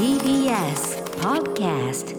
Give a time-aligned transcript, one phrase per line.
[0.00, 2.16] TBS Podcast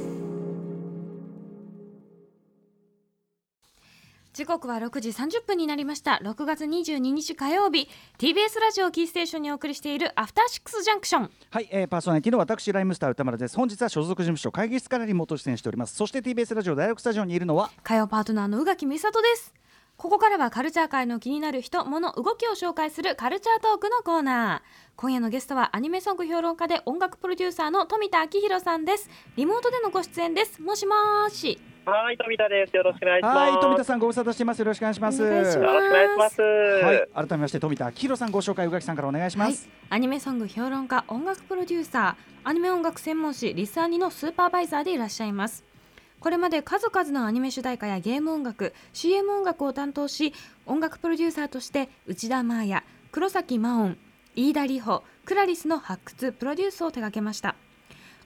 [4.34, 6.20] 時刻は6時30分になりました。
[6.24, 7.90] 6月22日火曜日。
[8.20, 11.32] TBS ラジオキーステーションにお送りしているアフターシックスジャンクション。
[11.50, 13.58] はい、えー、パーソナリティの私ライムスター歌丸です。
[13.58, 15.96] 本日は所属事務所会議室からリモート出演しております。
[15.96, 19.56] そして TBS ラジオ第6スタジオにいるのは火曜パートナーの宇垣美里です
[20.02, 32.76] ここからはカルチャー界の気になる人物動きを紹介するカルチャートークのコーナー今夜のゲストはアニメソング評論家で音楽プロデューサーの富田明宏さんですリモートでのご出演ですもしもーしはい、富田です。
[32.76, 33.38] よろしくお願いします。
[33.38, 36.42] はい富田さんご無沙汰してますよろしくお願いしますお願いしよろしくお願いします。
[36.42, 45.64] はい改めまして富田明宏さんご紹介宇垣さんからお願いします、アニメソング評論家音楽プロデューサーアニメ音楽専門誌リスアニのスーパーバイザーでいらっしゃいます
[46.22, 50.34] これまで数々のアニメ主題歌やゲーム音楽 CM 音楽を担当し
[50.68, 53.98] 音楽プロデューサーとして内田真彩黒崎真音
[54.36, 57.56] 飯田里穂クラリスの発掘プロデュースを手掛けました。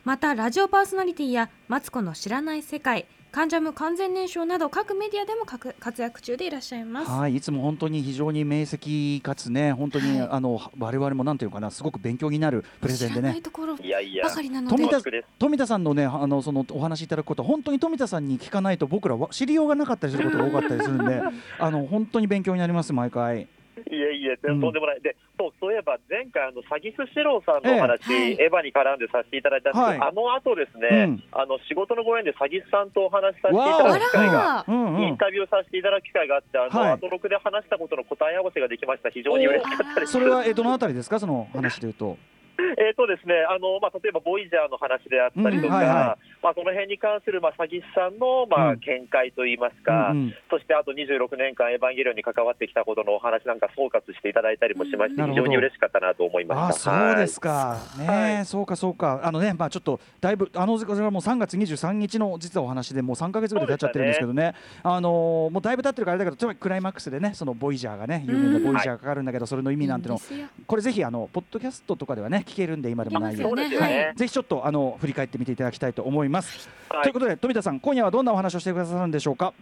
[0.03, 13.41] またラジオパーソナリティやマツコの知らない世界関ジャム完全燃焼など各メディアでも活活躍中でいらっしゃいますはい、いつも本当に非常に明晰かつね、本当に、はいあの我々もなんていうかな、すごく勉強になるプレゼンで知らないね。
[13.41, 15.01] ところいやいやば、かりなので富田
[15.37, 21.21] 富田さんのね、あのそのお話しいただくこと、本当に富田さんに聞かないと、僕らは知りようがなかったりすることが多かったりするんで。
[21.59, 23.49] あの本当に勉強になります、毎回。
[23.89, 25.01] いえいえ、とうんんでもない。
[25.01, 35.01] で、そう、そういえば、前回、あの、詐欺師四郎さんのお話、えエヴァに絡んでさせていただいたんですけど、はいあの後ですね、うんあの、仕事のご縁で詐欺師さんとお話しさせていただく機会が、わあうんうん。
[35.03, 39.09] インタビューさせていただく機会があって、あの、はいアトロクで話したことの答え合わせができました。
[39.09, 40.13] 非常に嬉しかったです。
[40.13, 42.17] それはえどのあたりですか、その話で言うと。
[42.77, 48.79] えーとですね、あのまあ、例えばボイジャーの話であったりとか、うんはいはまあ、その辺に関する、まあ、詐欺師さんの、まあうん。
[48.79, 50.33] 見解といいますか、うんうん。
[50.49, 57.11] そしてあと26年間、エヴァンゲリオンに関わってきたことのお話なんか総括していただいたりもしまして、非常に嬉しかったなと思いまあした。
[57.11, 58.45] そうですか、ね、はい。
[58.45, 64.53] そうかそうか、あのね、まあちょっとだいぶ、あのこれはもう3月23日の実はお話で、もう3か月ぐらい経っちゃってるんですけどね、
[64.83, 70.19] あのーもうだいぶ経ってるからあれだけど、例えばクライマックスでね、そのボイジャーがね、有名なボイジャーがかかるんだけど、それの意味なんての
[70.67, 74.13] これぜひあのポッドキャストとかではね、聞けるんで、今でもないよそうですよはね。
[74.15, 76.69] ぜひちょっとあの振り返ってみていただきたいと思います。
[76.89, 79.53] はいということで、富田さん、今夜はどんなお話をしてくださるんでしょうか？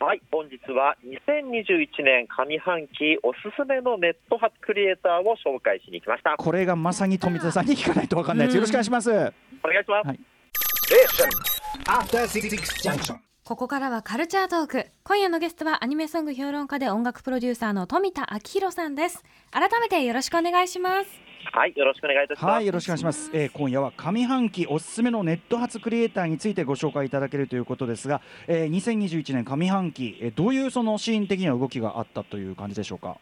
[0.00, 6.36] はい、本日は2021年上半期おすすめのネット発クリエイターを紹介しに来ました。
[6.38, 8.54] これがまさに富田さんに聞かないとわかんないです。
[8.56, 9.10] よろしくお願いします。
[9.10, 9.30] お願
[9.80, 10.06] いします。
[10.06, 10.20] はい
[11.84, 13.16] After Six Junction.
[13.44, 21.10] ここからはカルチャートーク今夜のゲストはアニメソング評論家で音楽プロデューサーの富田明宏さんです改めてよろしくお願いします
[21.50, 22.52] はい、よろしくお願いいたします。
[22.52, 23.30] はい、よろしくお願いします。
[23.32, 33.16] えー今夜は上半期おすすめのネット発クリエイターについてご紹介いただけるということですが、えー2021年上半期、えーどういうそのシーン的には動きがあったという感じでしょうか？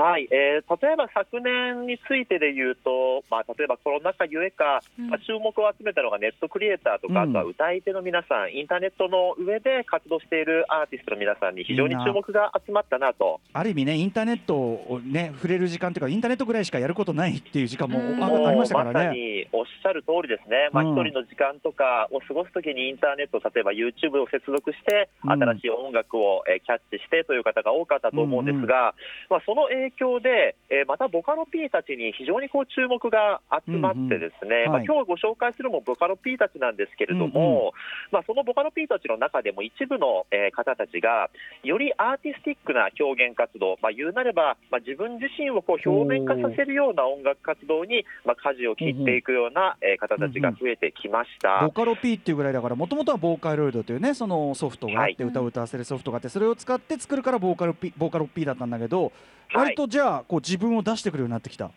[0.00, 5.10] はい、えー例えば昨年についてで言うと、まあ、例えばコロナ禍ゆえか、うん。
[5.10, 7.30] まあ、注目を集めたのがネットクリエイターとか、うん。
[7.30, 13.40] あとは歌い手の皆さん、インターネットの上で活動しているアーティストの皆さんに非常に注目が集まったなと。
[13.52, 18.22] ある意味ね、インターネットをね、触れる時間というか、インターネットぐらいしかやることないっていう時間もうん。
[18.22, 19.18] ありましたかまさらね。
[19.18, 25.32] におっしゃる通りですね、まあ、うん一人の時間とかを過ごすときにインターネット、例えば YouTube を接続して、うん。
[25.32, 28.94] 新しい音楽を、えーキャッチしてという方が多かったと思うんですが、
[29.28, 34.82] まあ、その影響で、えーまたボカロ P たちに非常にこう注目が集まってですね、まあうんうん。
[34.82, 34.84] はい。
[34.86, 37.72] 今日ご紹介するのもボカロ P たちなんですけれども、
[38.10, 41.30] まあ、そのボカロ P たちの中でも一部の、えー方たちが、
[41.62, 51.60] よりアーティスティックな表現活動、まあ、言うなれば、まあ、自分自身をこう表面化させるような音楽活動に、まあ、舵を切っていくような、えー方たちが増えてきました。
[51.64, 55.30] ボカロ P っていうぐらいだから、もともとはボーカロイドというね、そのソフトがあって、はい。
[55.30, 59.12] 歌を歌わせるソフトがあって、それを使って作るからボーカロ P, ボーカロ P だったんだけど、はい。
[59.52, 61.70] 割ととじゃあ、こう自分を出してくるようになってきた。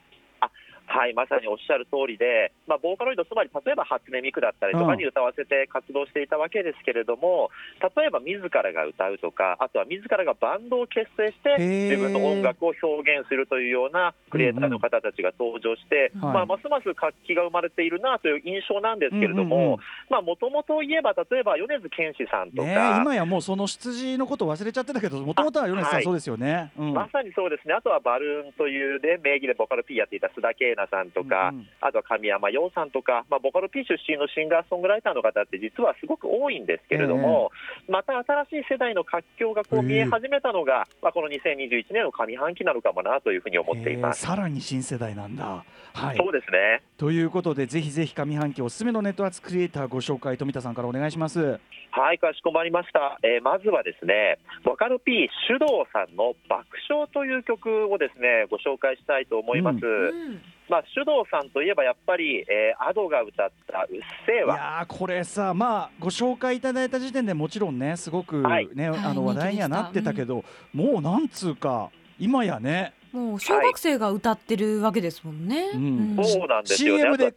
[0.94, 7.50] はい、まさにおっしゃる通りで、まあ、ボーカロイド、つまり例えば初音ミクだったりとかに歌わせて活動していたわけですけれども、
[7.82, 11.58] 例えば自らが歌うとか、あとは自らがバンドを結成して、
[11.90, 19.80] 自分の音楽を表現するというようなクリエイターの方たちが登場して、うんうんまあ、ますます活気が生まれているなという印象なんですけれども、
[20.10, 26.02] もともと言えば、例えば米津玄師さんとか、ねえ今やもうその出自のこと忘れちゃってたけど、もともとは米津さはい。
[26.02, 26.72] んそうですよね。
[26.78, 26.94] うん。
[26.94, 37.52] まさにそうですね、あとはバルーンというで名義でボカロ P やっていた須田慶奈さんとか、うんうんあとは神山陽さんとか、まあ、ボカロ P 出身のシンガーソングライターの方って実はすごく多いんですけれども、
[37.90, 44.26] また新しい世代の活況がこう見え始めたのが、まあ、この2021年の上半期なのかもなというふうに思っています。
[44.26, 45.66] へえさらに新世代なんだ。
[45.94, 51.60] はい、そうですねということでぜひぜひ上半期おすすめのネットアーツクリエイターご紹介富田さんからお願いします。
[51.92, 53.20] はい、かしこまりました。
[53.22, 59.86] えーまずはですね、ボカロ P 手動さんの爆笑という曲をですね、ご紹介したいと思います。
[59.86, 68.70] うんまあ、手動さんといえばやっぱり、えー、アドが歌った「うっせぇわ」いやーこれさまあご紹介いただいた時点でもちろんねすごくね、はい。
[68.76, 70.44] あはいの話題にはなってたけど、
[70.74, 75.70] もうなんつうか今やね、もう小学生が歌ってるわけですもんね。
[75.74, 76.20] うん。
[76.24, 77.04] そうなんですよね。
[77.04, 77.36] CM で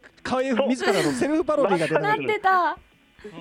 [0.69, 2.77] 自らのセルフパロディが出て なっくるてた。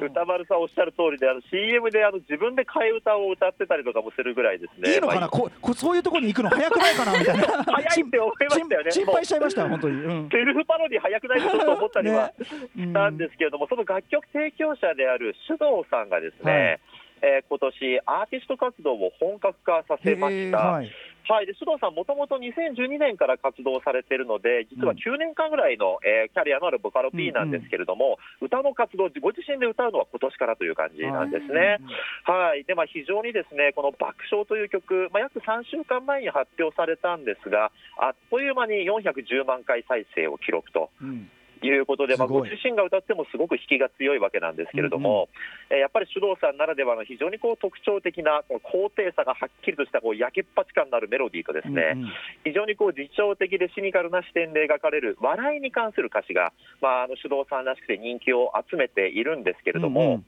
[0.01, 4.95] 歌丸さんおっしゃる通りで、あの CM であの自分で替え歌を歌ってたりとかもするぐらいですね。
[4.95, 7.19] いいのかな、まあここそういうところに行くの早くないかな？
[7.19, 7.45] みたいな。
[7.65, 8.91] 早いって思いましたよね。
[8.91, 10.29] 心心配しちゃいましたよ本当に、うん。
[10.31, 12.47] セルフパロディ早くないでしょと思ったりはね。
[12.47, 16.81] したんですけれども、その楽曲提供者である手動さんがですね、はい。
[17.23, 20.59] えー今年アーティスト活動を本格化させました。
[20.59, 20.91] はい
[21.29, 31.79] はい、で須藤さん、もともと2012年から活動されているので、実は9年間ぐらいの、えーキャリアのあるボカロ P なんですけれども、歌の活動、ご自身で歌うのは今年からという感じなんですね。
[32.25, 32.65] はい。
[32.65, 40.91] でまあ、非常にですねこの爆笑という曲、まあ、約3週間前に発表されたんですが、あっという間に410万回再生を記録と。
[41.01, 41.31] うん
[41.63, 45.29] いうことで、まあ、すご自身が歌ってもすごく引きが強いわけなんですけれども、
[45.71, 52.13] えーやっぱり手動さんならではの非常にこう特徴的なこの高低差がはっきりとしたこう焼けっぱち感のあるメロディーとですね、うんうん。
[52.45, 60.27] 非常にこう自重的でシニカルな視点で描かれる笑いに関する歌詞が、まあ、あの手動さんらしくて人気を集めているんですけれども、うんうん。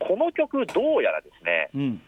[0.00, 2.02] この曲、どうやらですね、うん。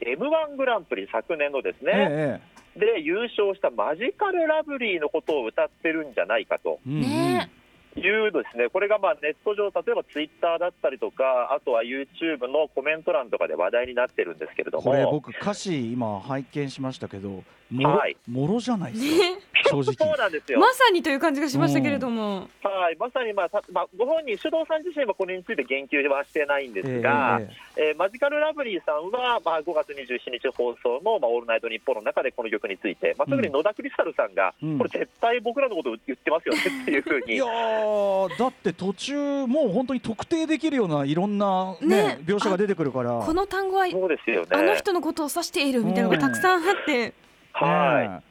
[0.00, 6.78] m 1グランプリ昨年のですね、ええで優勝したマジカルラブリーのことを歌ってるんじゃないかと。
[6.86, 7.00] うんうん。
[7.00, 7.50] ね
[7.98, 18.16] いうですね、これがまあネット上、例えばツイッターだったりとか、あとは YouTube のコメント欄とかで話題になってるんですけれども、これ僕歌詞今拝見しましたけどもろ,、はい。
[18.28, 19.16] もろじゃないですか。
[19.16, 22.48] ね正そう直なんですよ、まさにという感じがしましたけれども。
[22.62, 27.40] はい、まさに、まあたまあ、ご本人、手動さん自身はこれについて言及はしてないんですが、
[27.76, 37.44] ええーマジカルラブリーさんは、まあ、5月27日放送の、まあ、オールナイトニッポンの中でこの曲について、まあ、特に野田クリスタルさんが、うんこれ、絶対僕らのこと言ってますよねっていうふうにえいや。
[37.44, 44.48] ーだって途中もう本当に特定できるようないろんな、ねね描写が出てくるからこの単語はそうですよね。
[44.52, 47.14] あの人のことを指しているみたいなのがたくさんあって。
[47.52, 48.27] はい。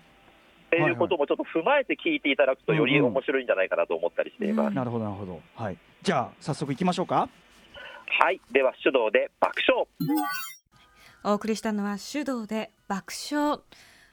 [0.80, 4.68] ねっていうこともちょっと踏まえて聞いていただくと、より面白いんじゃないかなと思ったりしています。
[4.68, 5.42] うんなるほどなるほど。
[5.56, 5.78] はい。
[6.04, 7.30] じゃあ早速行きましょうか
[8.20, 9.88] はい、では手動で爆笑。
[11.24, 13.50] お送りしたのは手動で爆笑。
[13.50, 13.62] はい。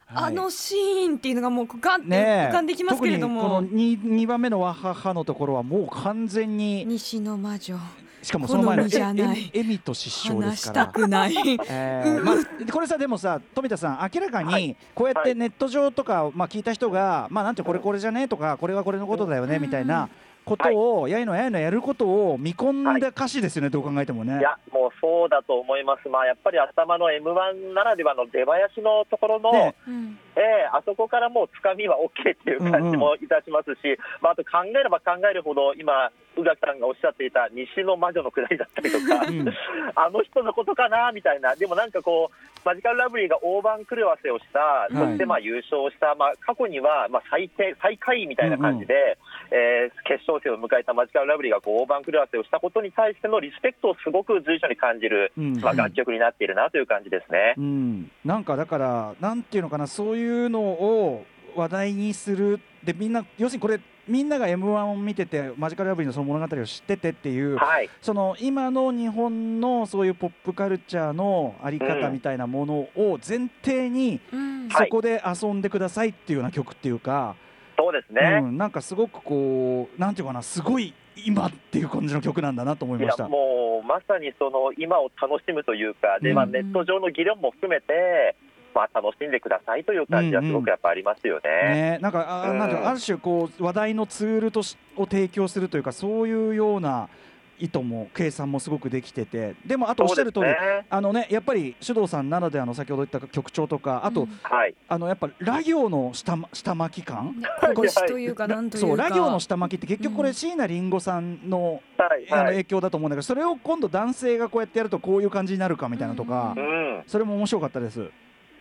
[0.07, 6.85] あのシーンっていうのがもうガンって浮かんできますけれども、特にこの 2, 2番目のわははのところはもう完全に。
[6.87, 7.77] 西の魔女
[8.25, 10.87] しかもその前のえええみと失笑ですから。
[10.87, 11.35] たくない。
[11.69, 15.25] えーまあ、これさでもさ富田さん明らかはにこうやっはい。
[15.27, 19.63] てネット上とか、まあ、聞いた人が、まあ、なんてこれこれじゃねとかこれはこれのことだよねうん。
[19.63, 20.09] みたいな
[20.45, 24.39] ことを、やいのやいのやることを見込んだ歌詞ですよね、どう考えてもね。
[24.39, 26.09] いや、もうそうだと思います。
[26.09, 29.75] まあ、やっぱり頭の M1 ならではの出囃子のところの、ね。
[29.89, 39.49] うんええあそこからもうつかみは OK っていう感じもいたしますし、まあ、あと考えれば考えるほど、今、宇垣さんがおっしゃっていた西の魔女のくだりだったりとか、 うん。
[39.95, 44.95] あの人のことかなみたいな、でもなんかこう、マジカルラブリーが大番狂わせをした、い。
[44.95, 49.17] そしてまあ優勝した、まあ、過去にはまあ最低最下位みたいな感じで、
[49.51, 55.61] えー決勝戦を迎えたマジカルラブリーがこう大番狂わせをしたことに対してのリスペクトをすごく随所に感じる、うん。
[55.61, 57.55] まあ、楽曲になっているなという感じですね。
[57.57, 61.25] うん、なんかだから、なんていうのかな、そういうのを
[61.57, 67.89] 話題にする、でみんな、要するにこれ、みんなが m 1を見てて、マジカルラブリーのその物語を知っててっていう、はい。
[68.03, 74.69] その今の日本のそういうポップカルチャーのあり方みたいなものを前提に、うん。
[74.69, 74.89] はい。
[74.89, 77.35] そこで遊んでくださいっていうような曲っていうか、
[77.77, 83.29] そうですね、うん、なんかすごくこう、なんていうかな、すごい今っていう感じの曲なんだなと思いました。
[83.29, 88.37] もうまさにその今を楽しむというか、でまあ、うんネット上の議論も含めて、
[88.75, 91.51] まあ、楽しんでくださいという感じはすごくやっぱありますよね。
[91.75, 97.09] ね、なんかあうんなんていうのある種こう話題のツールとしを提供するというかそういうような
[97.59, 100.87] 意図も計算もすごくできててでもあとおっしゃる通り、ね。
[100.89, 107.37] あのねやっぱり首藤さんならではの先ほど言った曲調とかあと、うんはい、あのやっぱラ行の下下巻き感
[107.75, 108.89] こしというかなんというか。
[108.89, 118.11] そうラ行の下巻きって結局これうん椎名林檎さんの,、はいあのはい影響だと思うんだけどそれを今度男性がこうやってやるとこういう感じになるかみたいなとか、うん、それも面白かったです。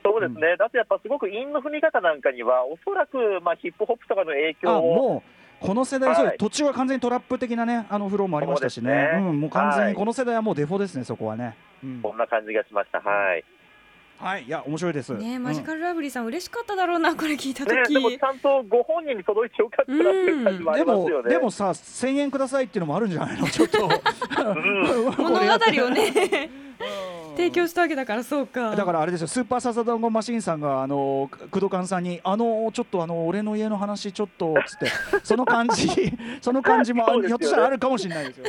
[0.03, 5.23] そうですね、だってやっぱすごく韻の踏み方なんかには、おそらくまあヒップホップとかの影響あを、
[5.63, 6.37] この世代、そうはい。
[6.37, 9.09] 途中は完全にトラップ的なねあのフローもありましたしね。
[9.13, 9.91] そうん、もう完全はい。
[9.91, 11.55] にこの世代はもうデフォですね、そこはね。
[11.83, 11.99] うん。
[12.01, 12.99] こんな感じがしました。
[12.99, 13.43] はい。
[14.19, 15.13] はい、いや面白いです。
[15.15, 21.29] ねマジカル、ルラブリーさん嬉しかっただろうなこれ聞いたね、時でもちゃんとご本人に届いてよかったなっていう感じもあでもりますよね。
[21.29, 23.47] でもさ1000円くださいっていうのもあるんじゃないの？
[23.49, 23.83] ちょっと。
[23.83, 25.05] うん。
[25.17, 26.49] 物語をね。
[27.17, 28.75] うん提供したわけだからそうか。
[28.75, 29.27] だからあれですよ。
[29.27, 34.87] スーパーサザダンゴマシンさんがあの工藤勘さんにあのちょっとあの俺の家の話ちょっとつって
[35.23, 35.87] その感じ
[36.41, 38.45] その感じも、ひょっとしたらあるかもしれないですよ、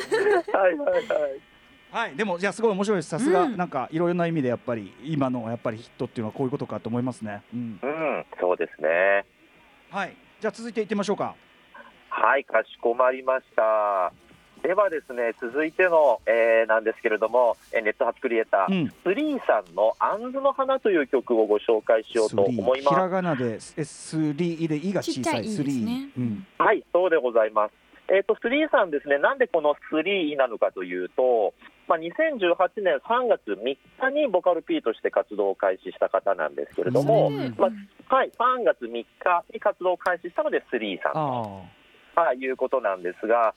[0.53, 0.91] は いはい。
[0.91, 1.05] はい。
[1.93, 3.09] はいでもじゃあすごい面白いです。
[3.09, 3.57] さすが、うん。
[3.57, 9.25] なんかいろいろな意味でやっぱり今のやっぱりヒットっていうのはこういうことかと思いますね、うん、うん、そうですね。
[9.91, 10.17] はい。
[10.41, 11.37] じゃあ続いていってみましょうか。
[12.09, 14.13] はい、かしこまりました。
[14.65, 18.89] ではですね、続いての、えーなんですけれども、えーネット発クリエイター、うん。
[19.05, 23.11] スリーさんのアンズの花という曲をご紹介しようと思いひらます。
[23.11, 24.35] がなで S3
[24.67, 25.15] で「い」が小さい。
[25.15, 26.09] ちっちゃい「い」ですね。
[26.17, 26.47] 3うん。
[26.57, 27.75] はい、そうでございます。
[28.09, 31.53] えっ、と、スリーさんですね、なんでこのスリーなのかというと、
[31.87, 33.57] まあ、2018年3月3
[34.01, 37.55] 日にボカル P として活動を開始した方なんですけれども、うん。
[37.59, 39.07] まあはい、3月3日
[39.53, 41.84] に活動を開始したので、スリーさんあ
[42.15, 43.55] はい、いうことなんですが、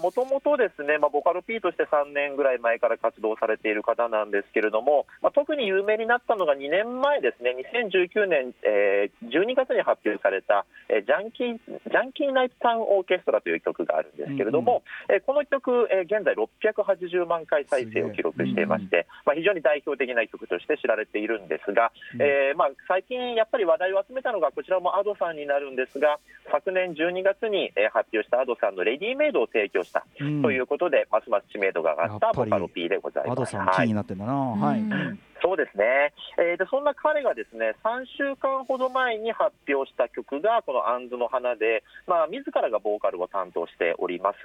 [0.00, 22.22] もともとですね、まあ、ボカロ P として3年ぐらい前から活動されている方なんですけれども、まあ、特に有名になったのが2年前ですね、2019年、えー12月に発表された、えージャンキー、ジャンキーナイトタウンオーケストラという曲があるんですけれども、えーこの曲、えー現在680万回再生を記録していまして、まあ、非常に代表的な曲として知られているんですが、うん。
[22.22, 26.18] えーまあ、最近やっぱり話題を集めたのがこちらも Ado さんになるんですが
[26.50, 33.32] 昨年12月にえー発表した Ado さんのレディメイドを提供したということで、ますます知名度が上がったボカロ P でございます。
[33.32, 44.38] アドさんはいキーになってんだな、はい、うんそうですね、えーでそんな彼がですね3週間ほど前に発表した曲がこの「アンズの花で」まあ、自らがボーカルを担当しております。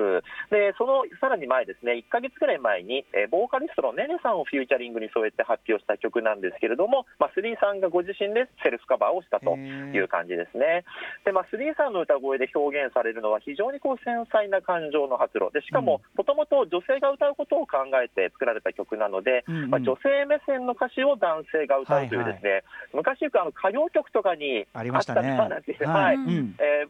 [0.51, 10.85] でそのさらに前ですね1か月くらい前に、えーボーカリストのネネさんをフューチャリングに添えて発表した曲なんですけれども、まあ、スリーさんがご自身でセルフカバーをしたという感じですね。
[11.25, 15.49] で、まあ、スリーさんの歌声で表現されるのは非常にこう繊細な感情の発露。
[15.51, 22.63] でしかももともと女性が歌うことを考えて作られた曲なので、まあ、女性目線の歌詞を男性が歌うというですね、
[22.93, 25.31] 昔よくあの歌謡曲とかにありたましたね。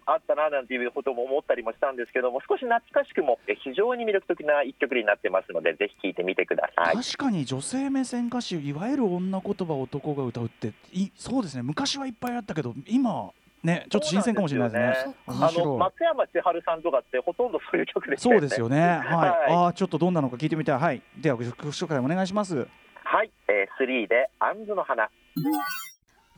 [0.05, 6.95] あったななんていうことも思ったりもしたんですけども少し懐かしくもえ非常に魅力的な一曲になってますのでぜひ聴いてみてください。
[6.95, 11.61] 確かに女性目線歌手いわゆる女言葉を男が歌うっていそうですね。
[11.63, 13.29] 昔はいっぱいあったけど今
[13.63, 18.79] ねちょっと新鮮かもしれないですねそう面白いあの松山千春さんとかってほとんどそういう曲ですそうですよね。
[18.81, 20.49] はい、はいああちょっとどんなのか聞い。
[20.49, 22.67] てみたいはいではご紹介お願いします
[23.13, 25.07] はい、えー、3で「アンズの花」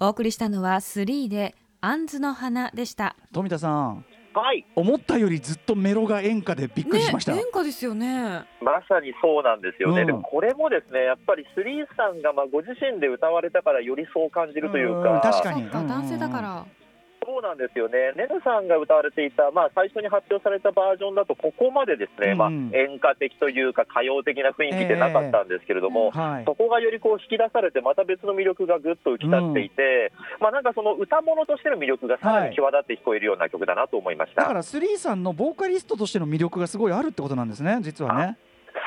[0.01, 3.15] お送りしたのは3で「アンズの花」でした。
[3.31, 4.05] 富田さん。
[4.33, 4.65] はい。
[4.75, 8.43] 思ったよりずっとメロが演歌でびっくりしました、ね演歌ですよね。
[8.59, 10.07] まさにそうなんですよね、うん。
[10.07, 15.61] でもこれもですねやっぱりスリーさんがまあご自身で歌われたからよりそう感じるというか、うん確かに。
[15.61, 16.01] そうかうんうんうん。
[16.01, 16.65] 男性だから
[17.25, 26.45] そうなんですよね、ネネさんが歌われていた、まあ、最初に発表されたバージョンだと、ここまでですね、まあ、うん演歌的というか、歌謡的な雰囲気でなかったんですけれども、はい。
[26.45, 34.41] そこがよりこう引き出されて、また別の魅力がぐっと浮き立っていて、まあ、なんかその歌物としての魅力がさらに際立って聞こえるような曲だなと思いました。
[34.41, 38.37] だからスリーさんのボーカリストとしての魅力がすごいあるってことなんですね実はね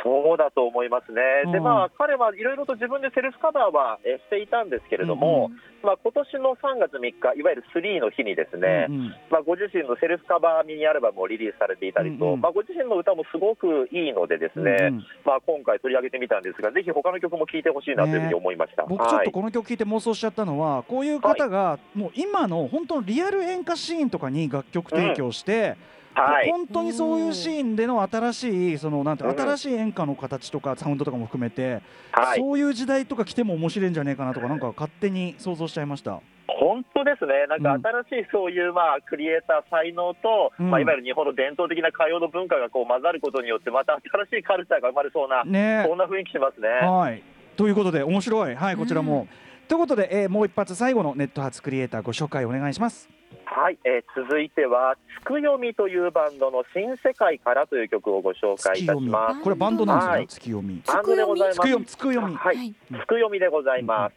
[0.05, 1.65] そうだと思いますね、でうん。
[1.65, 5.51] まあ、彼はいろいろと自分でセルフカバーはえーしていたんですけれども、
[5.83, 9.15] まあ今年の3月3日、いわゆる3の日にですね、うんうん。
[9.31, 12.41] まあ、ご自身のセルフカバーミニアルバムをリリースされていたりと、うんうん。
[12.41, 15.07] まあ、ご自身の歌もすごくいいのでですね、うんうん。
[15.25, 18.85] まあ、今回取り上げてみたんですが、ぜひ他の曲も聴いてほしいなというふうに思いました。
[18.85, 19.27] 僕ちょっはい。
[19.27, 25.77] とこの曲聴いて妄想しちゃったのはこういう方がもう今の本当のリアル演歌シーンとかに楽曲提供して、
[26.19, 26.51] はい。
[26.51, 29.31] 本当にそういうシーンでの新しいそのなんてうん。
[29.39, 31.83] 新しい演歌の形とかサウンドとかも含めて、
[32.13, 36.21] はい、そういう時代とか来ても面白いんじゃないかなとかなんか勝手に想像しちゃいました。
[36.61, 40.71] 本当ですね、なんか新しいそういう、まあ、クリエイター、才能と、うん。
[40.71, 43.99] まあ、いわゆる日本の伝統的な歌謡の文化がこう混ざることによって、また
[44.29, 45.85] 新しいカルチャーが生まれそうな、ね。
[45.87, 46.69] そんな雰囲気しますね。
[46.69, 47.23] はい。
[47.57, 48.55] ということで面白い。
[48.55, 49.29] はいこちらも。
[49.69, 53.18] ということで、えーもう一発最後のネット発クリエイターご紹介お願いします。
[53.45, 59.43] はい、えー続いては、つくよみというバンドの新世界からという曲をご紹介いたします。
[59.43, 60.83] これバンドなんですよ、はい月読み。
[60.87, 61.59] バンドでございます。
[61.59, 62.35] つくよみつくよみ。
[62.35, 64.15] はい、はいつくよみでございます。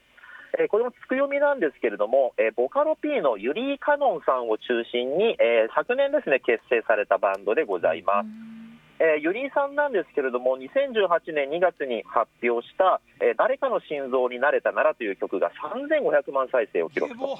[0.60, 8.61] えーこれもつくよみなんですけれども、えーボカロ P のユリー・カノンさんを中心に、えー昨年ですね結成されたバンドでございます。
[9.02, 17.40] えーユリーさんなんですけれども、2018年2月に発表した、えー誰かの心臓になれたならという曲が3500万再生を記録と。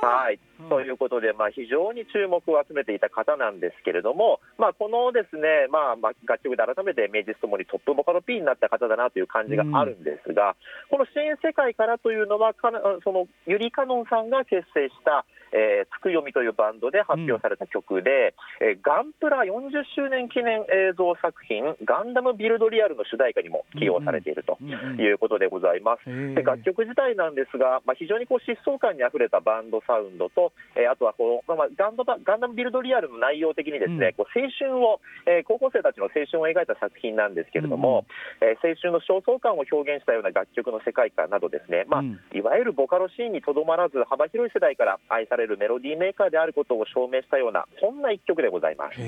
[0.00, 10.54] はい、ということで、まあ、非常に注目を集めていた方なんですけれども、まあ、このですね、まあ、まあ楽曲で改めて名実ともにトップボカロ P になった方だなという感じがあるんですが、
[10.90, 26.08] この新世界からというのは、かなそのゆりかのんさんが結成した、えー、つくよみというバンドで発表された曲で、うん、えー、ガンプラ40周年記念映像作品、ガンダムビルドリアルの主題歌にも起用されているということでございます。
[26.34, 38.04] で楽曲自体なんですが、まあ、非常にこう疾走感にあふれたバンドサウンドと、えー、あとはこう、まあ、ガンドガンダムビルドリアルの内容的にですね、うん、こう青春を、えー、高校生たちの青春を描いた作品なんですけれども、
[38.42, 42.02] うん、えー、青春の焦燥感を表現したような楽曲の世界観などですね、まあ、
[42.36, 48.98] いわゆるボカロシーンにとどまらず幅広い世代から愛されるメロディーメーカーであることを証明したようなそんな一曲でございます。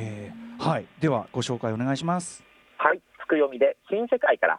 [0.58, 2.44] はい、ではご紹介お願いします。
[2.76, 4.58] はい、つくよみで新世界から。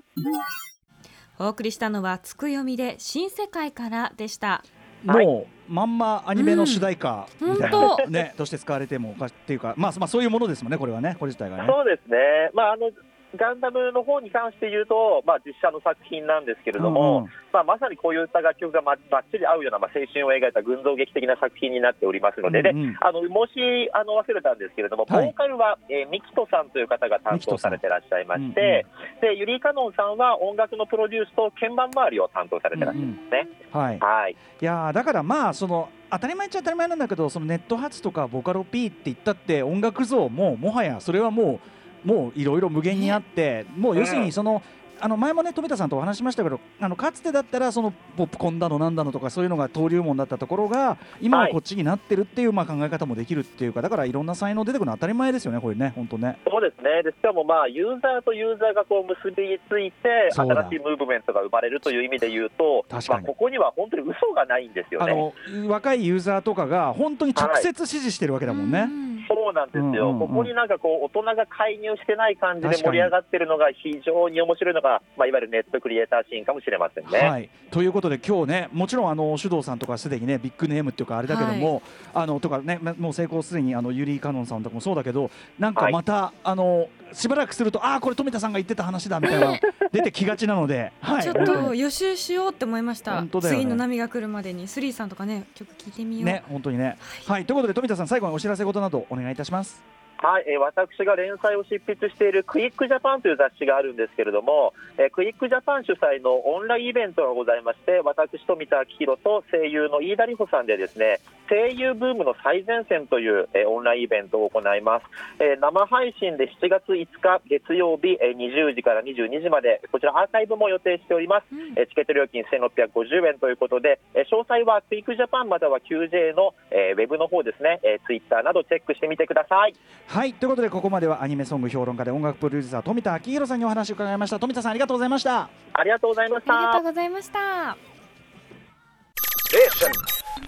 [1.40, 4.64] お送りしたのはつくよみで新世界からでした。
[5.04, 11.64] もう、まんまアニメの主題歌みたいな、ね、として使われてもっていうか、まあ、まあそういうものですもんね、これはね、これ自体がね。
[11.68, 12.18] そうですね、
[12.54, 12.92] まあ、あの
[13.36, 18.98] ガンダムの方に関して言うと、まあ、実写の作品なんですけれども、うんうん、まあ、まさにこういった楽曲がばっ
[19.32, 23.52] ちり合うような、まあ、青春を描いた群像劇的な作品になっておりますので、うんうん、であのもし
[23.94, 28.86] あの忘れたんですけれども、はい、ボーカルは、えー、ミキトさんという方が担当されてらっしゃいまして、
[29.24, 33.48] うんうん、でユリー・カノンさんは音楽のプロデュースと鍵盤周りを担当されてらっしゃるんですね。
[33.74, 34.36] うんうん、はい、はい、い
[34.66, 41.60] やだからまあその当たり前っちゃ当たり前なんだけどそのネット発とかボカロ P って言ったって音楽像ももはやそれはもう
[42.04, 44.62] もういろいろ無限にあって、もう要するにその、
[45.02, 56.38] あの前もね富田さんとお話しましたけどあのかつてだったらそのポップコンだのなんだのとかそういうのが登竜門だったところが今はこっちになってるっていうまあ考え方もできるっていうかだからいろんな才能出てくるのは当たり前ですよねこれね本当ね。
[56.46, 57.02] そうですね。
[57.04, 65.12] でしかもまあユーザーとユーザーがこう結びついて新しいムーブメントが生まれるという意味で言うと確かに、まあ、ここには本当に嘘がないんですよね。
[65.12, 65.34] あの
[65.68, 70.12] 若いユーザーとかが本当に直接支持してるわけだもんね、はいそうなんですよ、うんうん。
[70.14, 77.20] うん、ここになんかこう大人が介入してない感じで盛り上がってるのが非常に面白いのが、まあ、いわゆるネットクリエイターシーンかもしれませんね。
[77.20, 81.82] はい、ということで今日ねもちろんあの首藤さんとかすでにねビッグネームっていうかあれだけども、はい、
[82.16, 89.60] あのとかねもう成功すでにあのユリー・カノンさんとかもそうだけどなんかまた、はい、あのしばらくするとああこれ富田さんが言ってた話だみたいな
[89.92, 94.68] 出てきがちなので、はい、ちょっと予習しようって思いました、ね、次の波が来るまでに。
[94.68, 96.26] スリーさんとかね曲聞いてみよう。
[96.26, 96.96] ね本当にね、はい、
[97.28, 99.92] はい、ということで富田さん最後にお知らせ事などお願い願いたします。
[100.22, 111.20] はい、え、私が連載を執筆しているクイックジャパンという雑誌があるんですけれども、え、クイックジャパン主催のオンラインイベントがございまして、私、富田明宏と声優の飯田里穂さんでですね、
[111.52, 115.06] 声優ブームの最前線という、えー、オンラインイベントを行います。
[115.44, 121.52] えー、生配信で7月5日月曜日、えー、20時から22時まで、こちらアーカイブも予定しております。
[121.52, 129.76] うん、えー、チケット料金1650円ということで、えー、詳細はクイックジャパンまたは QJ の、えー、ウェブの方ですね、えー、ツイッターなどチェックしてみてください。
[130.08, 134.40] はい、ということでここまではアニメソング評論家で音楽プロデューサー富田明宏さんにお話を伺いました。
[134.40, 135.50] 富田さんありがとうございました。
[135.74, 136.56] ありがとうございました。
[136.56, 137.78] ありがとうございました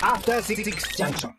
[0.01, 1.31] After Six Junction